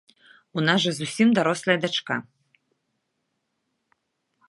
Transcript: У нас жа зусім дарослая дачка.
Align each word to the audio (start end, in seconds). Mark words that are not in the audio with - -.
У 0.59 0.63
нас 0.67 0.79
жа 0.85 0.91
зусім 0.99 1.35
дарослая 1.39 1.77
дачка. 1.85 2.15